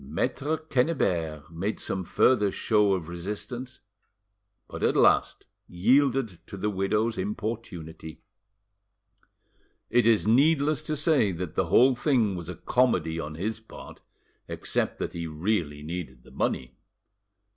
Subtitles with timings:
[0.03, 3.81] Maitre Quennebert made some further show of resistance,
[4.67, 8.23] but at last yielded to the widow's importunity.
[9.91, 14.01] It is needless to say that the whole thing was a comedy on his part,
[14.47, 16.73] except that he really needed the money.